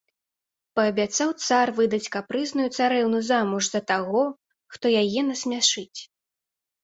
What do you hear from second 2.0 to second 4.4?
капрызную царэўну замуж за таго,